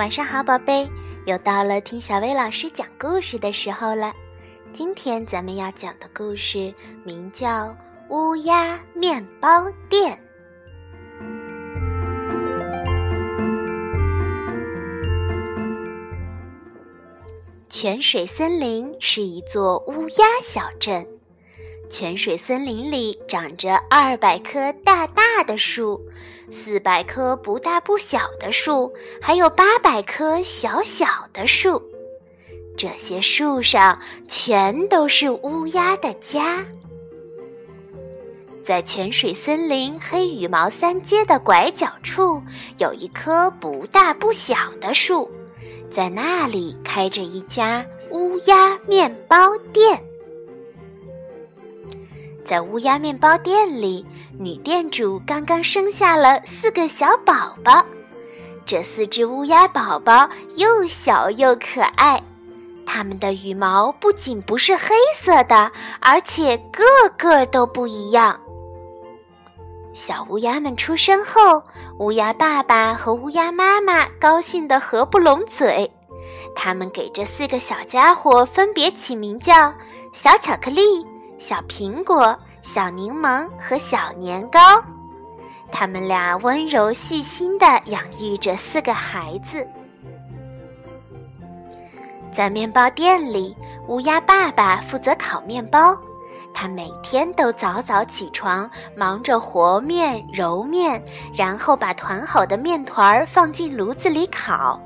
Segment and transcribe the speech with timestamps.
[0.00, 0.88] 晚上好，宝贝，
[1.26, 4.14] 又到了听小薇老师讲故事的时候了。
[4.72, 6.72] 今天咱们要讲的故事
[7.04, 7.66] 名叫
[8.08, 10.18] 《乌鸦面包店》。
[17.68, 21.06] 泉水森林是一座乌鸦小镇。
[21.90, 26.00] 泉水森林里长着二百棵大大的树，
[26.52, 31.82] 四百棵不大不小的树，还有八百棵小小的树。
[32.76, 36.64] 这些树上全都是乌鸦的家。
[38.64, 42.40] 在泉水森林黑羽毛三街的拐角处，
[42.78, 45.28] 有一棵不大不小的树，
[45.90, 50.00] 在那里开着一家乌鸦面包店。
[52.50, 54.04] 在乌鸦面包店里，
[54.36, 57.86] 女店主刚刚生下了四个小宝宝。
[58.66, 62.20] 这四只乌鸦宝宝又小又可爱，
[62.84, 66.82] 它们的羽毛不仅不是黑色的，而且个
[67.16, 68.36] 个都不一样。
[69.92, 71.62] 小乌鸦们出生后，
[72.00, 75.88] 乌鸦爸爸和乌鸦妈妈高兴得合不拢嘴。
[76.56, 79.72] 他们给这四个小家伙分别起名叫
[80.12, 81.06] 小巧克力。
[81.40, 84.60] 小苹果、小柠檬和小年糕，
[85.72, 89.66] 他们俩温柔细心地养育着四个孩子。
[92.30, 93.56] 在面包店里，
[93.88, 95.96] 乌鸦爸爸负责烤面包，
[96.52, 101.02] 他每天都早早起床，忙着和面、揉面，
[101.34, 104.78] 然后把团好的面团儿放进炉子里烤。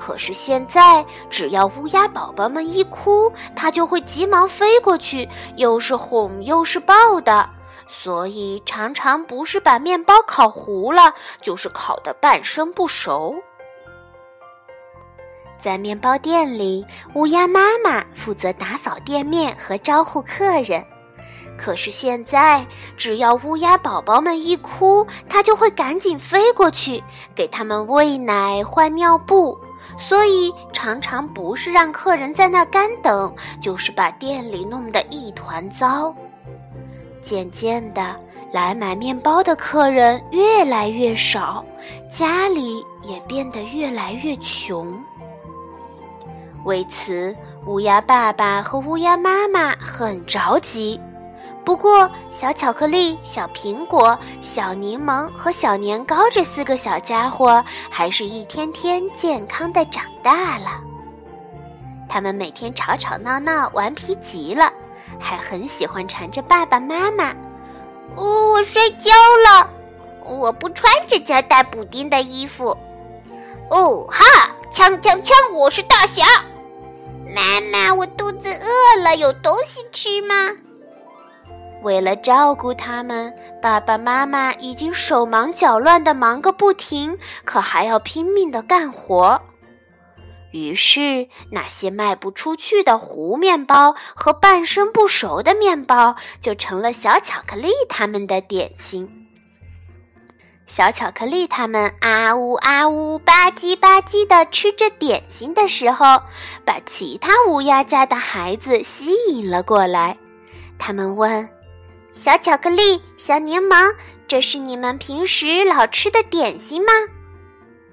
[0.00, 7.46] 可是现在，只要乌鸦宝宝们一哭，它就会急忙飞过去，又是哄又是抱的，
[7.86, 13.34] 所以常常不是把面包烤糊了，就是烤得半生不熟。
[15.60, 16.82] 在面包店里，
[17.12, 20.82] 乌鸦妈妈负责打扫店面和招呼客人，
[21.58, 27.04] 可是现在，只要乌鸦宝宝们一哭，它就会赶紧飞过去，
[27.34, 29.58] 给他们喂奶、换尿布。
[29.98, 36.14] 所以常常不是让客人在那儿干等，就是把店里弄得一团糟。
[37.20, 38.16] 渐渐的，
[38.52, 41.64] 来买面包的客人越来越少，
[42.10, 44.98] 家里也变得越来越穷。
[46.64, 47.34] 为此，
[47.66, 51.00] 乌鸦爸爸和乌鸦妈妈很着急。
[51.64, 60.80] 不过，小巧克力、小苹果、小柠檬和小年糕这四个小家伙，还是一天天健康的长大了。
[62.08, 64.72] 他们每天吵吵闹闹，顽皮极了，
[65.20, 67.30] 还很喜欢缠着爸爸妈妈。
[68.16, 69.12] 哦，我摔跤
[69.46, 69.70] 了！
[70.24, 72.76] 我不穿这件带补丁的衣服。
[73.70, 74.24] 哦哈！
[74.72, 75.52] 锵锵锵！
[75.52, 76.24] 我是大侠。
[77.32, 80.34] 妈妈，我肚子饿了，有东西吃吗？
[81.82, 83.32] 为了照顾他们，
[83.62, 89.40] 爸爸妈妈已经手忙脚乱的忙个不停，可还要拼命的干活。
[90.52, 99.28] 于是，那些卖不出去的糊面包和半生不熟的面包，就成了小巧克力他们的点心。
[100.66, 106.20] 小巧克力他们啊呜啊呜吧唧吧唧的吃着点心的时候，
[106.64, 110.16] 把其他乌鸦家的孩子吸引了过来。
[110.78, 111.48] 他们问。
[112.12, 113.94] 小巧克力，小柠檬，
[114.26, 116.92] 这是你们平时老吃的点心吗？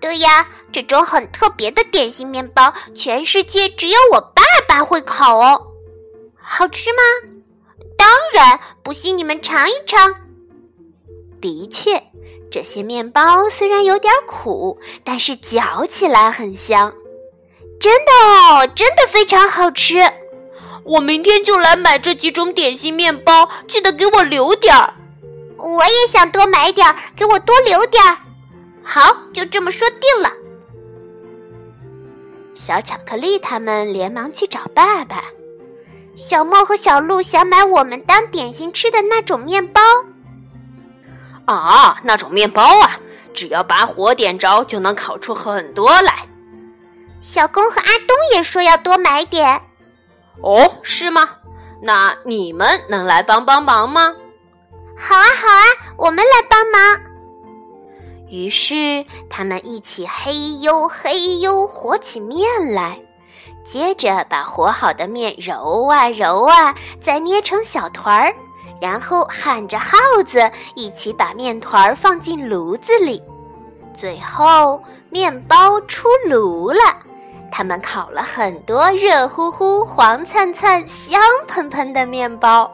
[0.00, 5.60] 对呀，这种很特别的点心面包，全世界只有我爸爸会烤哦。
[6.36, 7.02] 好吃吗？
[7.96, 10.14] 当然，不信你们尝一尝。
[11.40, 12.02] 的确，
[12.50, 16.92] 这些面包虽然有点苦，但是嚼起来很香。
[17.80, 19.96] 真的哦，真的非常好吃。
[20.88, 24.94] 我明天就来买这几种点心面包，记得给我留点儿。
[25.58, 28.16] 我也想多买点儿，给我多留点儿。
[28.82, 30.32] 好，就这么说定了。
[32.54, 35.22] 小巧克力他们连忙去找爸爸。
[36.16, 39.82] 小莫和小鹿想买我们当点心吃的那种面包。
[41.44, 42.98] 啊，那种面包啊，
[43.34, 46.26] 只要把火点着，就能烤出很多来。
[47.20, 49.60] 小公和阿东也说要多买点。
[50.42, 51.28] 哦，是吗？
[51.80, 54.14] 那你们能来帮帮忙吗？
[54.96, 57.00] 好啊，好啊，我们来帮忙。
[58.28, 63.00] 于是他们一起嘿呦嘿呦和起面来，
[63.64, 68.34] 接着把和好的面揉啊揉啊，再捏成小团儿，
[68.80, 69.96] 然后喊着号
[70.26, 73.22] 子，一起把面团儿放进炉子里。
[73.94, 76.80] 最后，面包出炉了，
[77.50, 82.70] 他们烤了很多热乎乎、黄灿灿、香喷喷的面包。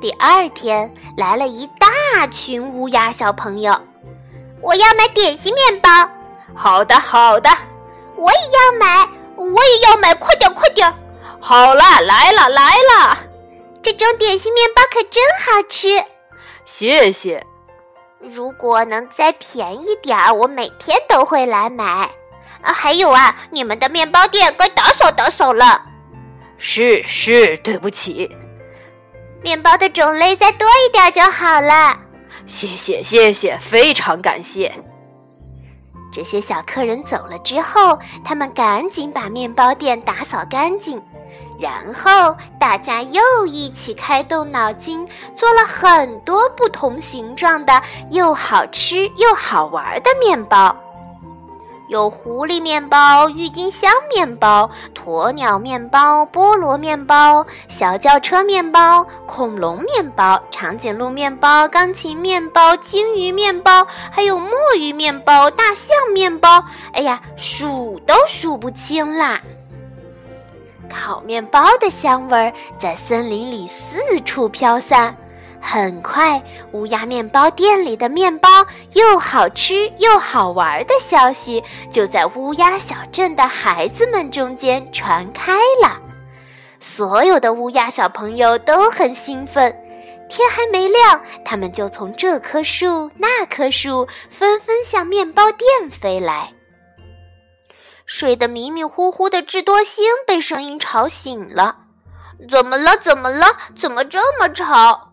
[0.00, 3.78] 第二天，来了一大群乌鸦小朋友。
[4.60, 5.88] 我要买点心面包。
[6.54, 7.50] 好的，好的。
[8.16, 10.92] 我也要买，我也要买，快点，快点。
[11.40, 13.18] 好了，来了，来了。
[13.82, 15.88] 这种点心面包可真好吃。
[16.64, 17.46] 谢谢。
[18.18, 22.10] 如果能再便宜点儿，我每天都会来买。
[22.62, 25.82] 啊，还有啊，你们的面包店该打扫打扫了。
[26.58, 28.30] 是是，对不起。
[29.42, 31.96] 面包的种类再多一点就好了。
[32.46, 34.74] 谢谢谢谢，非常感谢。
[36.10, 41.00] 这些小客人走了之后，他们赶紧把面包店打扫干净。
[41.60, 45.06] 然后大家又一起开动脑筋，
[45.36, 50.74] 做了很多不同形状的又好吃又好玩的面包，
[51.88, 66.62] 有狐狸面包、郁金香面包、鸵鸟面包、菠萝面包、小轿车面包、恐龙面包、长颈鹿面包、钢琴面包、鲸鱼面包，还有墨鱼面包、大象面包。
[66.92, 69.40] 哎呀，数都数不清啦！
[70.90, 75.16] 烤面包的香味儿在森林里四处飘散。
[75.60, 78.48] 很快，乌鸦面包店里的面包
[78.92, 86.00] 又好吃又好玩的消息就在乌鸦小镇的孩子们中间传开了。
[86.80, 89.74] 所有的乌鸦小朋友都很兴奋。
[90.30, 96.52] 天还没亮，他们就从这棵树那棵树纷纷向面包店飞来。
[98.04, 101.76] 睡得迷迷糊糊的智多星被声音吵醒了，
[102.50, 102.94] 怎么了？
[102.98, 103.46] 怎么了？
[103.74, 105.07] 怎么这么吵？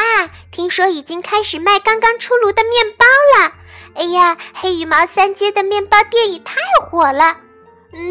[0.00, 3.06] 啊，听说已经开始卖刚刚出炉的面包
[3.36, 3.52] 了。
[3.94, 7.36] 哎呀，黑羽毛三街的面包店也太火了，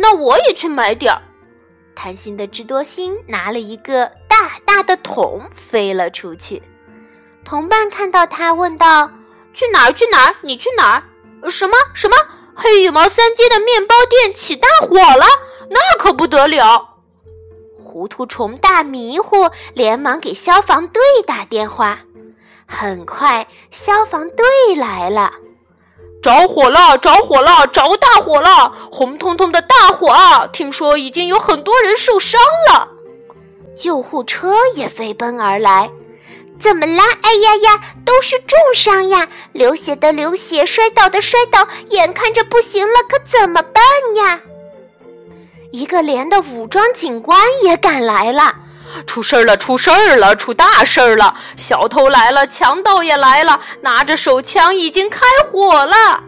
[0.02, 1.22] 那我也去买点儿。
[1.96, 6.62] 贪心的智多星拿了一个大大的桶飞了出去，
[7.44, 9.12] 同伴看到他问道
[9.54, 9.94] ：“去哪儿？
[9.94, 10.36] 去哪儿？
[10.42, 11.04] 你去哪儿？
[11.50, 11.78] 什么？
[11.94, 12.16] 什么？”
[12.56, 15.26] 黑羽毛三街的面包店起大火了，
[15.70, 16.89] 那可不得了！
[17.90, 21.98] 糊涂虫大迷糊，连忙给消防队打电话。
[22.68, 24.46] 很快，消防队
[24.76, 25.32] 来了。
[26.22, 26.96] 着火了！
[27.00, 27.66] 着火了！
[27.66, 28.72] 着大火了！
[28.92, 30.46] 红彤彤的大火啊！
[30.54, 32.40] 听说已经有很多人受伤
[32.72, 32.90] 了。
[33.76, 35.90] 救护车也飞奔而来。
[36.60, 37.04] 怎么啦？
[37.24, 39.28] 哎呀呀，都是重伤呀！
[39.52, 43.84] 流血的流血，摔倒的摔倒，眼看着不行了，可怎么办
[44.16, 44.42] 呀？
[45.72, 48.54] 一个连的武装警官也赶来了。
[49.06, 49.56] 出事儿了！
[49.56, 50.36] 出事儿了！
[50.36, 51.36] 出大事儿了！
[51.56, 56.24] 小偷来了，强盗也来了，拿着手枪，已经开火了。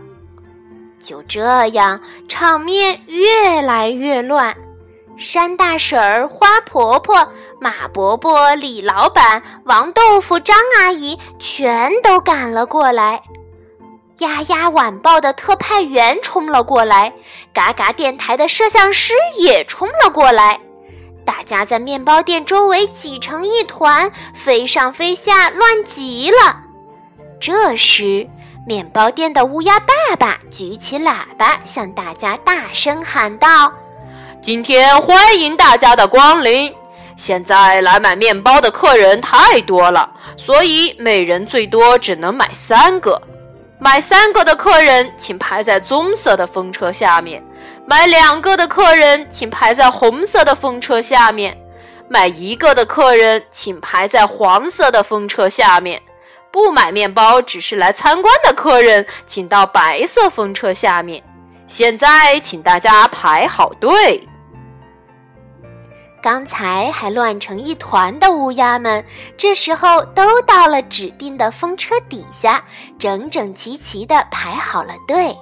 [1.03, 1.99] 就这样，
[2.29, 4.55] 场面越来越乱。
[5.17, 7.27] 山大婶儿、花婆婆、
[7.59, 13.23] 马伯伯、李老板、王豆腐、张阿姨全都赶了过来。
[14.19, 17.11] 丫丫晚报的特派员冲了过来，
[17.53, 20.59] 嘎嘎电台的摄像师也冲了过来。
[21.25, 26.59] 大家在面包店周围挤成一团，飞上飞下，乱极了。
[27.39, 28.27] 这时，
[28.67, 33.71] 面包店的乌鸦爸爸举起喇叭，向大家大声喊道。
[34.41, 36.73] 今天欢迎大家的光临。
[37.15, 43.21] 现在来买面包的客人太多了，所以每人最多只能买三个。
[43.83, 47.41] 买三个的客人请排在棕色的风车下面；
[47.87, 51.51] 买两个的客人请排在红色的风车下面；
[52.07, 55.99] 买一个的客人请排在黄色的风车下面。
[56.51, 61.23] 不买面包，只是来参观的客人，请到白色风车下面。
[61.65, 64.27] 现在，请大家排好队。
[66.21, 69.03] 刚才还乱成一团的乌鸦们，
[69.35, 72.63] 这时候都到了指定的风车底下，
[72.99, 75.35] 整整齐齐地排好了队。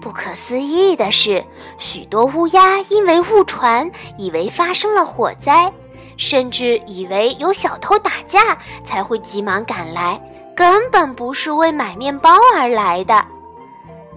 [0.00, 1.44] 不可思议的是，
[1.78, 5.72] 许多乌鸦因为误传，以为发生了火灾，
[6.16, 10.20] 甚至以为有小偷打架，才会急忙赶来，
[10.56, 13.24] 根本不是为买面包而来的。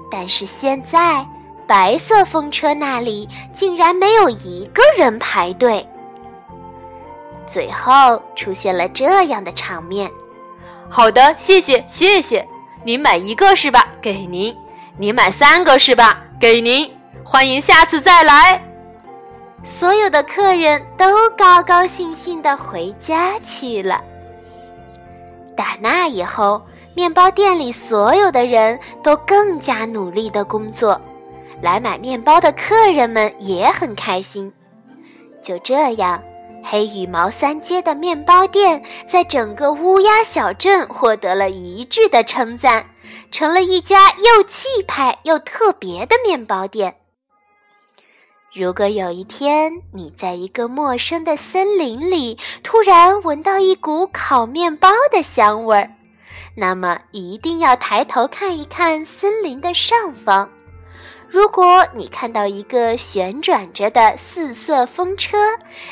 [0.09, 1.23] 但是现在。
[1.73, 5.83] 白色风车那里竟然没有一个人排队。
[7.47, 10.07] 最后出现了这样的场面。
[10.87, 12.47] 好的，谢谢谢谢。
[12.83, 13.87] 您买一个是吧？
[13.99, 14.55] 给您。
[14.99, 16.21] 您买三个是吧？
[16.39, 16.87] 给您。
[17.23, 18.63] 欢迎下次再来。
[19.63, 23.99] 所有的客人都高高兴兴的回家去了。
[25.57, 26.61] 打那以后，
[26.93, 31.01] 面包店里所有的人都更加努力的工作，
[31.63, 34.51] 来买面包的客人们也很开心。
[35.41, 36.21] 就这样，
[36.61, 42.85] 黑羽毛三街的面包店在整个乌鸦小镇获得了一致的称赞，
[43.31, 46.95] 成了一家又气派又特别的面包店。
[48.53, 55.89] 如果有一天你在一个陌生的森林里突然闻到一股烤面包的香味儿，
[56.55, 60.49] 那么一定要抬头看一看森林的上方。
[61.33, 65.35] 如果你看到一个旋转着的四色风车，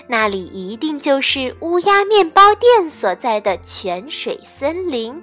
[0.05, 5.19] 那里一定就是乌鸦面包店所在的泉水森林。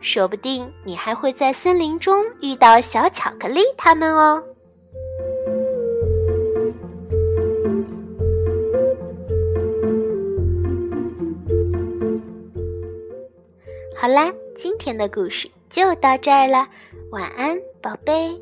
[0.00, 4.42] 说不定你还会在森林中遇到小巧克力他们哦。
[13.96, 16.66] 好啦，今天的故事就到这儿了，
[17.12, 18.36] 晚安，宝贝。